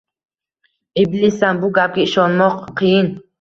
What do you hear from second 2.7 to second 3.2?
qiyin!